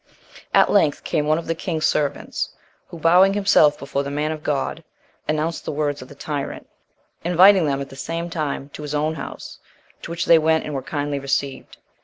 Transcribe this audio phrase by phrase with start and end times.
[0.51, 2.49] At length, came one of the king's servants,
[2.87, 4.83] who bowing himself before the man of God,
[5.29, 6.67] announced the words of the tyrant,
[7.23, 9.59] inviting them, at the same time, to his own house,
[10.01, 11.77] to which they went, and were kindly received.